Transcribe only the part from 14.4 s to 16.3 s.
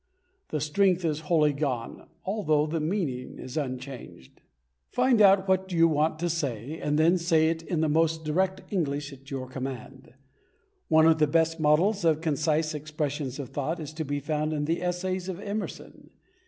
in the essays of Emerson.